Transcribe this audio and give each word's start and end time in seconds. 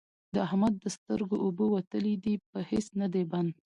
د 0.33 0.35
احمد 0.47 0.73
د 0.83 0.85
سترګو 0.95 1.35
اوبه 1.45 1.65
وتلې 1.75 2.13
دي؛ 2.23 2.33
په 2.49 2.59
هيڅ 2.69 2.85
نه 3.01 3.07
دی 3.13 3.23
بند، 3.31 3.51